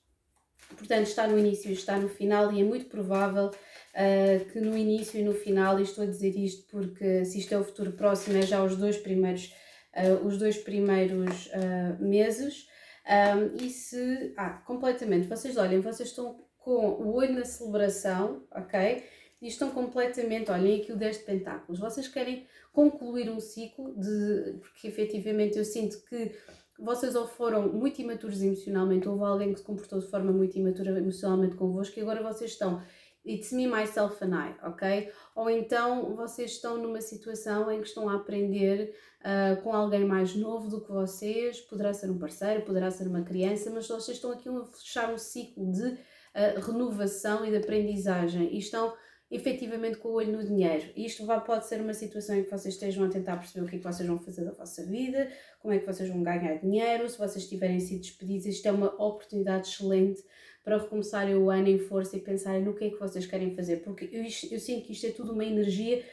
portanto, 0.76 1.06
está 1.06 1.26
no 1.26 1.38
início 1.38 1.70
e 1.70 1.74
está 1.74 1.98
no 1.98 2.08
final, 2.08 2.52
e 2.52 2.60
é 2.60 2.64
muito 2.64 2.86
provável 2.86 3.48
uh, 3.48 4.44
que 4.52 4.60
no 4.60 4.76
início 4.76 5.20
e 5.20 5.22
no 5.22 5.34
final, 5.34 5.78
e 5.78 5.82
estou 5.82 6.04
a 6.04 6.06
dizer 6.06 6.36
isto 6.36 6.66
porque 6.70 7.24
se 7.24 7.38
isto 7.38 7.52
é 7.54 7.58
o 7.58 7.64
futuro 7.64 7.92
próximo, 7.92 8.36
é 8.38 8.42
já 8.42 8.62
os 8.62 8.76
dois 8.76 8.96
primeiros, 8.96 9.52
uh, 9.94 10.26
os 10.26 10.38
dois 10.38 10.56
primeiros 10.56 11.46
uh, 11.46 12.02
meses. 12.02 12.66
Um, 13.06 13.64
e 13.64 13.70
se. 13.70 14.34
Ah, 14.36 14.50
completamente. 14.66 15.28
Vocês 15.28 15.56
olhem, 15.56 15.80
vocês 15.80 16.08
estão 16.08 16.44
com 16.66 17.00
o 17.00 17.14
olho 17.14 17.32
na 17.32 17.44
celebração, 17.44 18.42
ok? 18.50 19.04
E 19.40 19.46
estão 19.46 19.70
completamente, 19.70 20.50
olhem 20.50 20.80
aqui 20.80 20.90
o 20.90 20.96
10 20.96 21.18
de 21.18 21.22
pentáculos. 21.22 21.78
Vocês 21.78 22.08
querem 22.08 22.44
concluir 22.72 23.30
um 23.30 23.38
ciclo 23.38 23.94
de. 23.96 24.58
Porque 24.60 24.88
efetivamente 24.88 25.56
eu 25.56 25.64
sinto 25.64 26.02
que 26.06 26.34
vocês 26.76 27.14
ou 27.14 27.28
foram 27.28 27.72
muito 27.72 28.00
imaturos 28.00 28.42
emocionalmente, 28.42 29.08
houve 29.08 29.22
alguém 29.22 29.52
que 29.52 29.60
se 29.60 29.64
comportou 29.64 30.00
de 30.00 30.08
forma 30.08 30.32
muito 30.32 30.58
imatura 30.58 30.90
emocionalmente 30.98 31.54
convosco 31.54 31.96
e 31.98 32.02
agora 32.02 32.20
vocês 32.20 32.50
estão 32.50 32.82
It's 33.24 33.52
me, 33.52 33.66
myself 33.66 34.22
and 34.24 34.34
I, 34.34 34.54
ok? 34.64 35.12
Ou 35.36 35.48
então 35.48 36.16
vocês 36.16 36.52
estão 36.52 36.78
numa 36.78 37.00
situação 37.00 37.70
em 37.70 37.80
que 37.80 37.88
estão 37.88 38.08
a 38.08 38.16
aprender 38.16 38.94
uh, 39.20 39.62
com 39.62 39.72
alguém 39.72 40.04
mais 40.04 40.34
novo 40.34 40.68
do 40.68 40.80
que 40.80 40.90
vocês, 40.92 41.60
poderá 41.60 41.92
ser 41.92 42.10
um 42.10 42.18
parceiro, 42.18 42.62
poderá 42.62 42.90
ser 42.90 43.06
uma 43.06 43.22
criança, 43.22 43.70
mas 43.70 43.88
vocês 43.88 44.16
estão 44.16 44.32
aqui 44.32 44.48
a 44.48 44.64
fechar 44.66 45.12
um 45.12 45.18
ciclo 45.18 45.70
de 45.72 45.96
uh, 46.36 46.60
renovação 46.60 47.44
e 47.44 47.50
de 47.50 47.56
aprendizagem. 47.56 48.54
E 48.54 48.58
estão 48.58 48.94
efetivamente 49.30 49.98
com 49.98 50.08
o 50.08 50.12
olho 50.12 50.32
no 50.32 50.44
dinheiro. 50.44 50.84
Isto 50.94 51.26
vai, 51.26 51.42
pode 51.42 51.66
ser 51.66 51.80
uma 51.80 51.94
situação 51.94 52.36
em 52.36 52.44
que 52.44 52.50
vocês 52.50 52.74
estejam 52.74 53.04
a 53.04 53.08
tentar 53.08 53.36
perceber 53.36 53.66
o 53.66 53.68
que 53.68 53.76
é 53.76 53.78
que 53.78 53.84
vocês 53.84 54.08
vão 54.08 54.18
fazer 54.20 54.44
da 54.44 54.52
vossa 54.52 54.84
vida, 54.86 55.28
como 55.58 55.74
é 55.74 55.78
que 55.78 55.86
vocês 55.86 56.08
vão 56.08 56.22
ganhar 56.22 56.54
dinheiro, 56.58 57.08
se 57.08 57.18
vocês 57.18 57.48
tiverem 57.48 57.80
sido 57.80 58.02
despedidos, 58.02 58.46
isto 58.46 58.66
é 58.66 58.72
uma 58.72 58.94
oportunidade 59.02 59.68
excelente 59.68 60.22
para 60.62 60.78
recomeçarem 60.78 61.34
o 61.36 61.50
ano 61.50 61.68
em 61.68 61.78
força 61.78 62.16
e 62.16 62.20
pensarem 62.20 62.62
no 62.62 62.74
que 62.74 62.84
é 62.84 62.90
que 62.90 62.98
vocês 62.98 63.26
querem 63.26 63.54
fazer, 63.54 63.78
porque 63.78 64.08
eu, 64.12 64.22
eu 64.22 64.60
sinto 64.60 64.86
que 64.86 64.92
isto 64.92 65.06
é 65.06 65.10
tudo 65.10 65.32
uma 65.32 65.44
energia 65.44 66.04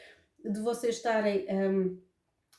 de 0.44 0.60
vocês 0.60 0.96
estarem 0.96 1.46
um, 1.50 2.00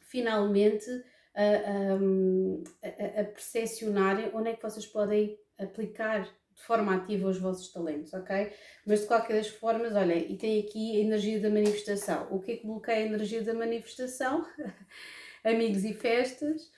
finalmente 0.07 0.89
a, 1.34 1.95
um, 1.95 2.63
a, 2.81 3.22
a 3.22 3.24
percepcionarem 3.25 4.31
onde 4.34 4.50
é 4.50 4.55
que 4.55 4.63
vocês 4.63 4.86
podem 4.86 5.38
aplicar 5.57 6.29
de 6.55 6.63
forma 6.63 6.95
ativa 6.95 7.27
os 7.27 7.38
vossos 7.38 7.71
talentos, 7.71 8.13
ok? 8.13 8.51
Mas 8.85 9.01
de 9.01 9.07
qualquer 9.07 9.33
das 9.33 9.47
formas, 9.47 9.93
olha, 9.93 10.15
e 10.15 10.38
tem 10.38 10.59
aqui 10.59 10.97
a 10.97 11.00
energia 11.00 11.39
da 11.39 11.50
manifestação. 11.50 12.27
O 12.31 12.39
que 12.39 12.53
é 12.53 12.57
que 12.57 12.65
bloqueia 12.65 12.97
a 12.97 13.07
energia 13.07 13.43
da 13.43 13.53
manifestação? 13.53 14.45
Amigos 15.43 15.83
e 15.83 15.93
festas, 15.93 16.71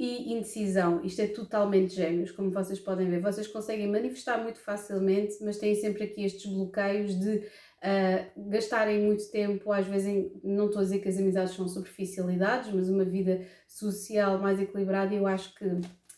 e 0.00 0.32
indecisão. 0.32 1.04
Isto 1.04 1.20
é 1.20 1.26
totalmente 1.26 1.94
gêmeos, 1.94 2.30
como 2.32 2.50
vocês 2.50 2.80
podem 2.80 3.10
ver. 3.10 3.20
Vocês 3.20 3.46
conseguem 3.46 3.86
manifestar 3.86 4.42
muito 4.42 4.58
facilmente, 4.58 5.36
mas 5.42 5.58
têm 5.58 5.74
sempre 5.74 6.04
aqui 6.04 6.24
estes 6.24 6.50
bloqueios 6.50 7.20
de 7.20 7.36
uh, 7.36 8.48
gastarem 8.50 9.02
muito 9.02 9.30
tempo, 9.30 9.70
às 9.70 9.86
vezes, 9.86 10.08
em, 10.08 10.32
não 10.42 10.66
estou 10.66 10.80
a 10.80 10.84
dizer 10.84 11.00
que 11.00 11.08
as 11.08 11.18
amizades 11.18 11.54
são 11.54 11.68
superficialidades, 11.68 12.72
mas 12.72 12.88
uma 12.88 13.04
vida 13.04 13.46
social 13.68 14.38
mais 14.38 14.58
equilibrada. 14.58 15.14
Eu 15.14 15.26
acho 15.26 15.54
que 15.54 15.66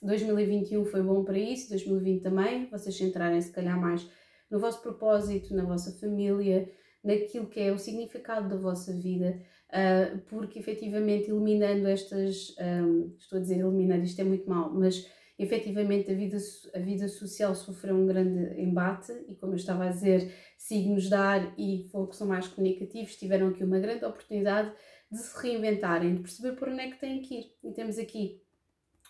2021 0.02 0.84
foi 0.84 1.02
bom 1.02 1.24
para 1.24 1.38
isso, 1.38 1.70
2020 1.70 2.22
também. 2.22 2.68
Vocês 2.70 2.96
centrarem, 2.96 3.40
se 3.40 3.52
calhar, 3.52 3.80
mais 3.80 4.08
no 4.50 4.58
vosso 4.58 4.82
propósito, 4.82 5.54
na 5.54 5.64
vossa 5.64 5.98
família, 5.98 6.68
naquilo 7.02 7.46
que 7.46 7.60
é 7.60 7.72
o 7.72 7.78
significado 7.78 8.48
da 8.48 8.56
vossa 8.56 8.92
vida 8.92 9.40
uh, 9.72 10.18
porque 10.28 10.58
efetivamente 10.58 11.30
eliminando 11.30 11.88
estas, 11.88 12.54
um, 12.58 13.14
estou 13.18 13.38
a 13.38 13.42
dizer 13.42 13.60
eliminar, 13.60 14.00
isto 14.00 14.20
é 14.20 14.24
muito 14.24 14.48
mal, 14.48 14.72
mas 14.72 15.10
efetivamente 15.38 16.10
a 16.10 16.14
vida, 16.14 16.36
a 16.74 16.78
vida 16.78 17.08
social 17.08 17.54
sofreu 17.54 17.96
um 17.96 18.06
grande 18.06 18.60
embate 18.60 19.12
e 19.28 19.34
como 19.34 19.52
eu 19.52 19.56
estava 19.56 19.86
a 19.86 19.88
dizer, 19.90 20.32
signos 20.58 21.08
de 21.08 21.14
ar 21.14 21.54
e 21.58 21.88
fogo 21.90 22.12
são 22.12 22.26
mais 22.26 22.46
comunicativos, 22.46 23.16
tiveram 23.16 23.48
aqui 23.48 23.64
uma 23.64 23.80
grande 23.80 24.04
oportunidade 24.04 24.72
de 25.10 25.18
se 25.18 25.42
reinventarem, 25.42 26.14
de 26.14 26.20
perceber 26.20 26.52
por 26.56 26.68
onde 26.68 26.80
é 26.80 26.90
que 26.90 26.98
têm 26.98 27.20
que 27.20 27.34
ir. 27.34 27.44
E 27.64 27.72
temos 27.72 27.98
aqui 27.98 28.40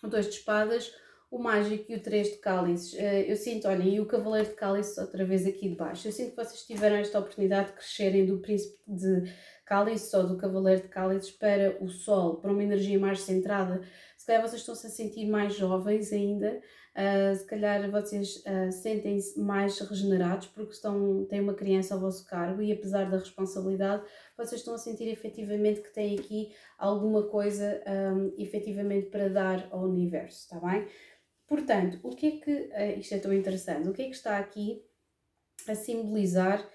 o 0.03 0.07
dois 0.07 0.25
de 0.27 0.33
espadas, 0.33 0.93
o 1.31 1.39
mágico 1.39 1.91
e 1.91 1.95
o 1.95 1.99
três 1.99 2.27
de 2.27 2.37
cálices. 2.37 2.93
Eh, 2.93 3.31
eu 3.31 3.35
sinto, 3.35 3.67
olha, 3.67 3.83
e 3.83 3.99
o 3.99 4.05
cavaleiro 4.05 4.49
de 4.49 4.55
cálices 4.55 4.97
outra 4.99 5.25
vez 5.25 5.47
aqui 5.47 5.69
de 5.69 5.75
baixo. 5.75 6.07
Eu 6.07 6.11
sinto 6.11 6.31
que 6.31 6.35
vocês 6.35 6.63
tiveram 6.63 6.97
esta 6.97 7.17
oportunidade 7.17 7.69
de 7.69 7.73
crescerem 7.73 8.25
do 8.25 8.37
príncipe 8.37 8.77
de 8.87 9.33
cálice 9.65 10.15
ou 10.15 10.27
do 10.27 10.37
cavaleiro 10.37 10.83
de 10.83 10.89
cálices 10.89 11.31
para 11.31 11.77
o 11.81 11.89
sol, 11.89 12.35
para 12.37 12.51
uma 12.51 12.63
energia 12.63 12.99
mais 12.99 13.21
centrada. 13.21 13.81
Se 14.15 14.27
calhar 14.27 14.43
vocês 14.43 14.61
estão-se 14.61 14.85
a 14.85 14.89
sentir 14.89 15.25
mais 15.25 15.55
jovens 15.55 16.13
ainda, 16.13 16.61
uh, 16.95 17.35
se 17.35 17.45
calhar 17.45 17.89
vocês 17.89 18.37
uh, 18.37 18.71
sentem-se 18.71 19.39
mais 19.39 19.79
regenerados 19.79 20.47
porque 20.47 20.73
estão, 20.73 21.25
têm 21.25 21.41
uma 21.41 21.53
criança 21.53 21.93
ao 21.93 21.99
vosso 21.99 22.25
cargo 22.25 22.61
e 22.61 22.71
apesar 22.71 23.09
da 23.09 23.17
responsabilidade, 23.17 24.03
vocês 24.37 24.61
estão 24.61 24.73
a 24.73 24.77
sentir 24.77 25.07
efetivamente 25.09 25.81
que 25.81 25.93
têm 25.93 26.17
aqui 26.17 26.53
alguma 26.77 27.23
coisa 27.23 27.81
um, 27.87 28.33
efetivamente 28.37 29.09
para 29.09 29.29
dar 29.29 29.67
ao 29.71 29.83
universo, 29.83 30.39
está 30.39 30.59
bem? 30.59 30.87
Portanto, 31.47 31.99
o 32.03 32.15
que 32.15 32.27
é 32.27 32.31
que, 32.31 32.51
uh, 32.51 32.99
isto 32.99 33.13
é 33.13 33.19
tão 33.19 33.33
interessante, 33.33 33.89
o 33.89 33.93
que 33.93 34.01
é 34.01 34.05
que 34.05 34.15
está 34.15 34.37
aqui 34.37 34.83
a 35.67 35.75
simbolizar 35.75 36.67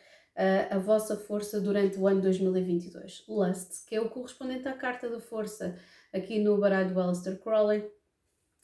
a 0.70 0.78
vossa 0.78 1.16
força 1.16 1.60
durante 1.60 1.98
o 1.98 2.06
ano 2.06 2.22
2022. 2.22 3.24
Lust, 3.28 3.84
que 3.84 3.96
é 3.96 4.00
o 4.00 4.08
correspondente 4.08 4.68
à 4.68 4.72
carta 4.72 5.10
da 5.10 5.18
força 5.18 5.76
aqui 6.14 6.38
no 6.38 6.56
baralho 6.58 6.94
do 6.94 7.00
Aleister 7.00 7.40
Crowley, 7.40 7.90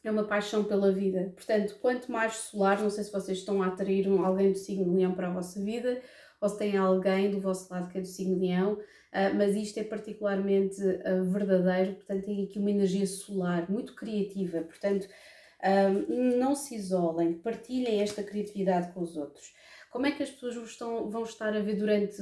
é 0.05 0.11
uma 0.11 0.25
paixão 0.25 0.63
pela 0.65 0.93
vida. 0.93 1.33
Portanto, 1.35 1.79
quanto 1.81 2.13
mais 2.13 2.35
solar, 2.35 2.81
não 2.81 2.91
sei 2.91 3.05
se 3.05 3.13
vocês 3.13 3.39
estão 3.39 3.63
a 3.63 3.69
atrair 3.69 4.07
alguém 4.09 4.53
do 4.53 4.59
signo 4.59 4.95
leão 4.95 5.15
para 5.15 5.29
a 5.29 5.33
vossa 5.33 5.61
vida, 5.61 6.01
ou 6.41 6.49
se 6.49 6.59
tem 6.59 6.77
alguém 6.77 7.31
do 7.31 7.41
vosso 7.41 7.73
lado 7.73 7.89
que 7.91 7.99
é 7.99 8.01
do 8.01 8.07
signo 8.07 8.39
leão, 8.39 8.75
uh, 8.75 9.35
mas 9.35 9.55
isto 9.57 9.79
é 9.79 9.85
particularmente 9.85 10.81
uh, 10.81 11.25
verdadeiro, 11.33 11.95
portanto 11.95 12.25
tem 12.25 12.45
aqui 12.45 12.59
uma 12.59 12.71
energia 12.71 13.07
solar 13.07 13.71
muito 13.71 13.95
criativa, 13.95 14.61
portanto 14.61 15.09
não 16.11 16.55
se 16.55 16.75
isolem, 16.75 17.39
partilhem 17.39 18.03
esta 18.03 18.23
criatividade 18.23 18.93
com 18.93 19.01
os 19.01 19.17
outros. 19.17 19.51
Como 19.91 20.07
é 20.07 20.11
que 20.11 20.23
as 20.23 20.31
pessoas 20.31 20.57
estão, 20.57 21.09
vão 21.09 21.23
estar 21.23 21.57
a 21.57 21.61
ver 21.61 21.77
durante. 21.77 22.17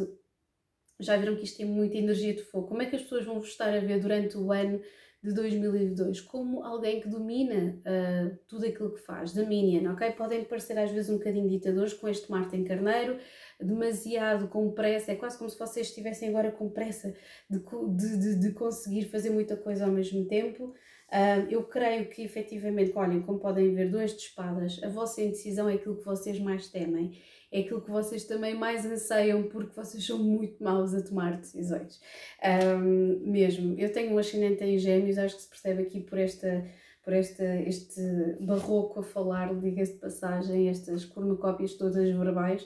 Já 1.01 1.17
viram 1.17 1.35
que 1.35 1.43
isto 1.43 1.57
tem 1.57 1.67
muita 1.67 1.97
energia 1.97 2.35
de 2.35 2.43
fogo. 2.43 2.69
Como 2.69 2.83
é 2.83 2.87
que 2.87 2.95
as 2.95 3.03
pessoas 3.03 3.25
vão 3.25 3.41
estar 3.41 3.75
a 3.75 3.81
ver 3.81 3.99
durante 3.99 4.39
o 4.39 4.53
ano 4.53 4.81
de 5.23 5.33
2022 5.33 6.21
como 6.21 6.65
alguém 6.65 7.01
que 7.01 7.09
domina 7.09 7.79
uh, 7.79 8.39
tudo 8.49 8.67
aquilo 8.67 8.93
que 8.93 9.01
faz, 9.01 9.33
dominion, 9.33 9.93
ok? 9.93 10.11
Podem 10.13 10.45
parecer 10.45 10.77
às 10.77 10.91
vezes 10.91 11.11
um 11.11 11.19
bocadinho 11.19 11.49
ditadores 11.49 11.93
com 11.93 12.09
este 12.09 12.29
Marte 12.29 12.57
em 12.57 12.65
Carneiro, 12.65 13.19
demasiado 13.61 14.49
com 14.49 14.73
pressa, 14.73 15.13
é 15.13 15.15
quase 15.15 15.39
como 15.39 15.49
se 15.49 15.59
vocês 15.59 15.89
estivessem 15.89 16.29
agora 16.29 16.51
com 16.51 16.69
pressa 16.69 17.15
de, 17.49 17.61
de, 17.61 18.19
de, 18.19 18.41
de 18.41 18.53
conseguir 18.53 19.05
fazer 19.05 19.31
muita 19.31 19.57
coisa 19.57 19.85
ao 19.85 19.93
mesmo 19.93 20.27
tempo. 20.27 20.75
Uh, 21.13 21.47
eu 21.51 21.63
creio 21.65 22.09
que 22.09 22.23
efetivamente, 22.23 22.91
olhem, 22.97 23.21
como 23.21 23.39
podem 23.39 23.73
ver, 23.75 23.91
dois 23.91 24.17
de 24.17 24.23
espadas, 24.23 24.81
a 24.83 24.89
vossa 24.89 25.23
indecisão 25.23 25.69
é 25.69 25.75
aquilo 25.75 25.99
que 25.99 26.05
vocês 26.05 26.41
mais 26.41 26.69
temem 26.69 27.13
é 27.53 27.61
aquilo 27.61 27.83
que 27.83 27.91
vocês 27.91 28.25
também 28.25 28.55
mais 28.55 28.87
anseiam 28.87 29.43
porque 29.45 29.77
vocês 29.77 30.05
são 30.05 30.19
muito 30.19 30.63
maus 30.65 30.95
a 30.95 31.03
tomar 31.03 31.37
decisões. 31.37 32.01
Um, 32.43 33.31
mesmo. 33.31 33.79
Eu 33.79 33.93
tenho 33.93 34.13
um 34.15 34.19
ascendente 34.19 34.65
em 34.65 34.79
gêmeos, 34.79 35.19
acho 35.19 35.37
que 35.37 35.43
se 35.43 35.49
percebe 35.49 35.83
aqui 35.83 36.01
por 36.01 36.19
esta 36.19 36.65
por 37.05 37.13
este, 37.13 37.43
este 37.67 38.01
barroco 38.41 39.01
a 39.01 39.03
falar, 39.03 39.53
diga-se 39.59 39.95
de 39.95 39.99
passagem, 39.99 40.69
estas 40.69 41.05
cornucópias 41.05 41.75
todas 41.75 42.09
verbais, 42.09 42.65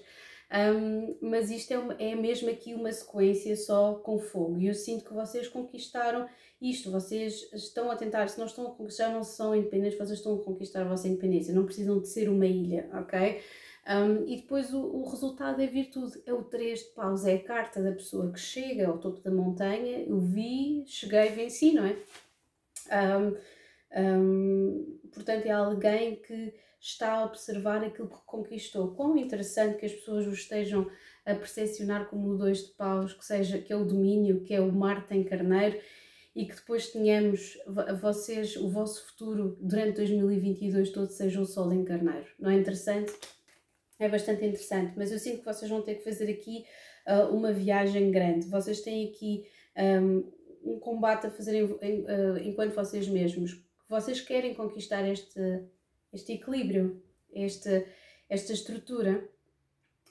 um, 0.52 1.16
mas 1.22 1.50
isto 1.50 1.72
é, 1.72 2.10
é 2.10 2.14
mesmo 2.14 2.50
aqui 2.50 2.74
uma 2.74 2.92
sequência 2.92 3.56
só 3.56 3.94
com 3.94 4.18
fogo. 4.18 4.58
E 4.58 4.66
eu 4.66 4.74
sinto 4.74 5.04
que 5.04 5.14
vocês 5.14 5.48
conquistaram 5.48 6.28
isto, 6.60 6.90
vocês 6.90 7.48
estão 7.52 7.90
a 7.90 7.96
tentar, 7.96 8.28
se 8.28 8.38
não 8.38 8.46
estão 8.46 8.66
conquistar, 8.66 9.10
não 9.10 9.24
são 9.24 9.54
independentes, 9.54 9.98
vocês 9.98 10.18
estão 10.18 10.36
a 10.36 10.44
conquistar 10.44 10.82
a 10.82 10.88
vossa 10.88 11.08
independência, 11.08 11.54
não 11.54 11.64
precisam 11.64 12.00
de 12.00 12.08
ser 12.08 12.28
uma 12.28 12.46
ilha, 12.46 12.88
ok? 12.92 13.40
Um, 13.88 14.26
e 14.26 14.36
depois 14.36 14.74
o, 14.74 14.80
o, 14.80 15.08
resultado 15.08 15.62
é 15.62 15.66
virtude, 15.66 16.20
é 16.26 16.32
o 16.32 16.42
3 16.42 16.80
de 16.80 16.84
paus, 16.86 17.24
é 17.24 17.34
a 17.34 17.42
carta 17.42 17.80
da 17.80 17.92
pessoa 17.92 18.32
que 18.32 18.40
chega 18.40 18.88
ao 18.88 18.98
topo 18.98 19.20
da 19.20 19.30
montanha, 19.30 20.00
eu 20.00 20.18
vi, 20.18 20.84
cheguei, 20.88 21.28
venci, 21.28 21.72
não 21.72 21.86
é? 21.86 21.96
Um, 23.16 23.36
um, 23.96 24.98
portanto, 25.12 25.46
é 25.46 25.52
alguém 25.52 26.16
que 26.16 26.52
está 26.80 27.12
a 27.12 27.24
observar 27.26 27.84
aquilo 27.84 28.08
que 28.08 28.18
conquistou. 28.26 28.92
Quão 28.94 29.16
interessante 29.16 29.78
que 29.78 29.86
as 29.86 29.92
pessoas 29.92 30.26
o 30.26 30.32
estejam 30.32 30.90
a 31.24 31.34
percepcionar 31.34 32.06
como 32.06 32.30
o 32.30 32.38
2 32.38 32.66
de 32.66 32.72
paus, 32.72 33.12
que, 33.12 33.24
seja, 33.24 33.58
que 33.58 33.72
é 33.72 33.76
o 33.76 33.84
domínio, 33.84 34.42
que 34.42 34.52
é 34.52 34.60
o 34.60 34.72
Marte 34.72 35.14
em 35.14 35.22
carneiro, 35.22 35.80
e 36.34 36.44
que 36.44 36.54
depois 36.54 36.88
tenhamos 36.88 37.56
vocês, 38.00 38.56
o 38.56 38.68
vosso 38.68 39.06
futuro 39.06 39.56
durante 39.60 39.96
2022 39.96 40.90
todo 40.90 41.08
seja 41.08 41.40
o 41.40 41.46
Sol 41.46 41.72
em 41.72 41.84
carneiro. 41.84 42.26
Não 42.38 42.50
é 42.50 42.54
interessante? 42.56 43.12
É 43.98 44.08
bastante 44.08 44.44
interessante, 44.44 44.92
mas 44.96 45.10
eu 45.10 45.18
sinto 45.18 45.38
que 45.38 45.44
vocês 45.44 45.70
vão 45.70 45.82
ter 45.82 45.96
que 45.96 46.04
fazer 46.04 46.30
aqui 46.30 46.64
uh, 47.06 47.34
uma 47.34 47.52
viagem 47.52 48.10
grande. 48.10 48.46
Vocês 48.46 48.80
têm 48.80 49.08
aqui 49.08 49.46
um, 49.76 50.32
um 50.64 50.78
combate 50.78 51.26
a 51.26 51.30
fazer 51.30 51.56
em, 51.56 51.78
em, 51.80 52.00
uh, 52.02 52.38
enquanto 52.38 52.74
vocês 52.74 53.08
mesmos. 53.08 53.62
Vocês 53.88 54.20
querem 54.20 54.54
conquistar 54.54 55.06
este, 55.08 55.40
este 56.12 56.32
equilíbrio, 56.32 57.02
este, 57.32 57.86
esta 58.28 58.52
estrutura, 58.52 59.26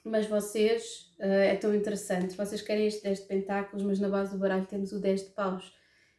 mas 0.02 0.26
vocês, 0.26 1.14
uh, 1.18 1.24
é 1.24 1.56
tão 1.56 1.74
interessante, 1.74 2.36
vocês 2.36 2.62
querem 2.62 2.86
este 2.86 3.02
10 3.02 3.20
de 3.20 3.26
pentáculos, 3.26 3.84
mas 3.84 4.00
na 4.00 4.08
base 4.08 4.32
do 4.32 4.38
baralho 4.38 4.66
temos 4.66 4.92
o 4.92 5.00
10 5.00 5.26
de 5.26 5.30
paus. 5.30 5.74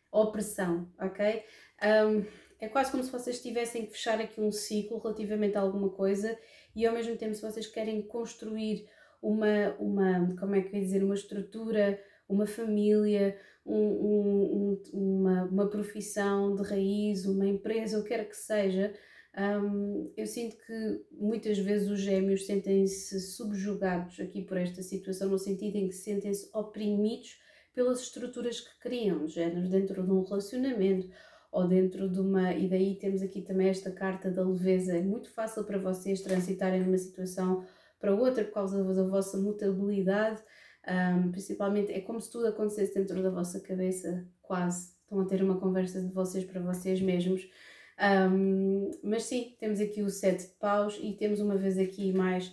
Opressão, 0.09 0.89
ok? 0.99 1.43
Um, 1.83 2.25
é 2.59 2.67
quase 2.67 2.91
como 2.91 3.03
se 3.03 3.11
vocês 3.11 3.41
tivessem 3.41 3.85
que 3.85 3.91
fechar 3.91 4.19
aqui 4.19 4.41
um 4.41 4.51
ciclo 4.51 4.99
relativamente 4.99 5.57
a 5.57 5.61
alguma 5.61 5.89
coisa 5.89 6.37
e 6.75 6.85
ao 6.85 6.93
mesmo 6.93 7.15
tempo 7.15 7.35
se 7.35 7.41
vocês 7.41 7.67
querem 7.67 8.01
construir 8.01 8.87
uma, 9.21 9.75
uma 9.79 10.35
como 10.39 10.55
é 10.55 10.61
que 10.61 10.69
eu 10.69 10.79
ia 10.79 10.85
dizer, 10.85 11.03
uma 11.03 11.15
estrutura, 11.15 12.01
uma 12.27 12.45
família, 12.45 13.37
um, 13.65 13.75
um, 13.75 14.81
uma, 14.93 15.43
uma 15.45 15.69
profissão 15.69 16.55
de 16.55 16.63
raiz, 16.63 17.25
uma 17.25 17.47
empresa, 17.47 17.99
o 17.99 18.03
que 18.03 18.09
quer 18.09 18.27
que 18.27 18.35
seja, 18.35 18.93
um, 19.37 20.11
eu 20.17 20.25
sinto 20.25 20.57
que 20.57 21.05
muitas 21.11 21.59
vezes 21.59 21.89
os 21.89 21.99
gêmeos 21.99 22.45
sentem-se 22.47 23.19
subjugados 23.19 24.19
aqui 24.19 24.41
por 24.41 24.57
esta 24.57 24.81
situação, 24.81 25.29
no 25.29 25.37
sentido 25.37 25.75
em 25.75 25.87
que 25.87 25.95
sentem-se 25.95 26.49
oprimidos 26.53 27.39
pelas 27.73 28.01
estruturas 28.01 28.59
que 28.59 28.79
criam, 28.79 29.25
de 29.25 29.33
género, 29.33 29.69
dentro 29.69 30.03
de 30.03 30.11
um 30.11 30.23
relacionamento 30.23 31.07
ou 31.51 31.67
dentro 31.67 32.09
de 32.09 32.19
uma. 32.19 32.53
E 32.53 32.67
daí 32.67 32.95
temos 32.95 33.21
aqui 33.21 33.41
também 33.41 33.69
esta 33.69 33.91
carta 33.91 34.29
da 34.29 34.43
leveza. 34.43 34.97
É 34.97 35.01
muito 35.01 35.29
fácil 35.31 35.63
para 35.63 35.77
vocês 35.77 36.21
transitarem 36.21 36.83
de 36.83 36.89
uma 36.89 36.97
situação 36.97 37.65
para 37.99 38.13
outra 38.13 38.43
por 38.43 38.53
causa 38.53 38.83
da 38.83 39.03
vossa 39.03 39.37
mutabilidade. 39.37 40.41
Um, 40.87 41.31
principalmente 41.31 41.91
é 41.91 41.99
como 41.99 42.21
se 42.21 42.31
tudo 42.31 42.47
acontecesse 42.47 42.93
dentro 42.93 43.21
da 43.21 43.29
vossa 43.29 43.59
cabeça, 43.59 44.25
quase. 44.41 44.95
Estão 45.01 45.19
a 45.19 45.25
ter 45.25 45.41
uma 45.43 45.59
conversa 45.59 46.01
de 46.01 46.11
vocês 46.13 46.45
para 46.45 46.61
vocês 46.61 47.01
mesmos. 47.01 47.49
Um, 48.31 48.91
mas 49.03 49.23
sim, 49.23 49.55
temos 49.59 49.79
aqui 49.79 50.01
o 50.01 50.09
sete 50.09 50.47
de 50.47 50.53
paus 50.59 50.99
e 51.01 51.13
temos 51.13 51.39
uma 51.39 51.57
vez 51.57 51.77
aqui 51.77 52.13
mais 52.13 52.47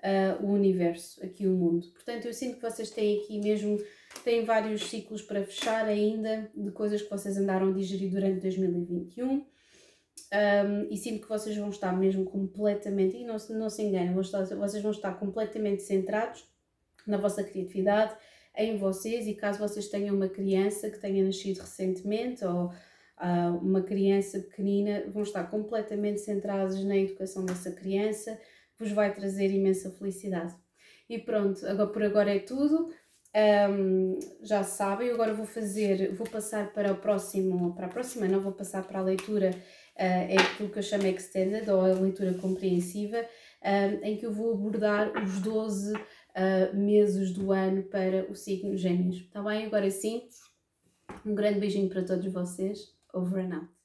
uh, 0.00 0.44
o 0.44 0.52
universo, 0.52 1.24
aqui 1.24 1.46
o 1.46 1.52
mundo. 1.52 1.90
Portanto, 1.92 2.26
eu 2.26 2.34
sinto 2.34 2.56
que 2.56 2.62
vocês 2.62 2.90
têm 2.90 3.20
aqui 3.20 3.40
mesmo 3.40 3.78
tem 4.24 4.44
vários 4.44 4.84
ciclos 4.84 5.22
para 5.22 5.44
fechar 5.44 5.86
ainda 5.86 6.50
de 6.54 6.70
coisas 6.70 7.02
que 7.02 7.10
vocês 7.10 7.36
andaram 7.36 7.68
a 7.68 7.72
digerir 7.72 8.10
durante 8.10 8.40
2021. 8.40 9.44
Um, 10.32 10.86
e 10.90 10.96
sinto 10.96 11.22
que 11.22 11.28
vocês 11.28 11.56
vão 11.56 11.70
estar 11.70 11.92
mesmo 11.92 12.24
completamente, 12.24 13.16
e 13.16 13.24
não, 13.24 13.36
não 13.50 13.70
se 13.70 13.82
enganem, 13.82 14.14
vocês 14.14 14.82
vão 14.82 14.92
estar 14.92 15.14
completamente 15.14 15.82
centrados 15.82 16.46
na 17.06 17.16
vossa 17.16 17.42
criatividade, 17.42 18.14
em 18.56 18.76
vocês, 18.78 19.26
e 19.26 19.34
caso 19.34 19.58
vocês 19.58 19.88
tenham 19.88 20.14
uma 20.14 20.28
criança 20.28 20.90
que 20.90 20.98
tenha 20.98 21.24
nascido 21.24 21.60
recentemente 21.60 22.44
ou 22.44 22.66
uh, 22.66 23.56
uma 23.62 23.82
criança 23.82 24.38
pequenina, 24.40 25.04
vão 25.08 25.22
estar 25.22 25.44
completamente 25.44 26.20
centrados 26.20 26.82
na 26.84 26.96
educação 26.96 27.44
dessa 27.44 27.72
criança, 27.72 28.38
vos 28.78 28.92
vai 28.92 29.14
trazer 29.14 29.50
imensa 29.50 29.90
felicidade. 29.90 30.54
E 31.08 31.18
pronto, 31.18 31.66
agora, 31.66 31.90
por 31.90 32.02
agora 32.02 32.34
é 32.34 32.38
tudo. 32.38 32.88
Um, 33.32 34.18
já 34.42 34.64
sabem, 34.64 35.10
agora 35.10 35.32
vou 35.32 35.46
fazer, 35.46 36.12
vou 36.14 36.26
passar 36.26 36.72
para 36.72 36.92
o 36.92 36.96
próximo, 36.96 37.72
para 37.74 37.86
a 37.86 37.88
próxima, 37.88 38.26
não 38.26 38.40
vou 38.40 38.52
passar 38.52 38.82
para 38.82 38.98
a 38.98 39.02
leitura, 39.02 39.50
uh, 39.50 39.56
é 39.96 40.36
aquilo 40.36 40.68
que 40.68 40.78
eu 40.78 40.82
chamo 40.82 41.06
Extended, 41.06 41.70
ou 41.70 41.80
a 41.80 41.92
leitura 41.92 42.34
compreensiva, 42.34 43.24
um, 43.62 44.04
em 44.04 44.16
que 44.16 44.26
eu 44.26 44.32
vou 44.32 44.52
abordar 44.52 45.12
os 45.22 45.40
12 45.40 45.92
uh, 45.92 46.76
meses 46.76 47.32
do 47.32 47.52
ano 47.52 47.84
para 47.84 48.26
o 48.30 48.34
signo 48.34 48.76
Gêmeos. 48.76 49.18
Está 49.18 49.42
bem? 49.42 49.66
Agora 49.66 49.88
sim, 49.90 50.28
um 51.24 51.34
grande 51.34 51.60
beijinho 51.60 51.88
para 51.88 52.04
todos 52.04 52.32
vocês. 52.32 52.98
Over 53.12 53.44
and 53.44 53.54
out. 53.54 53.79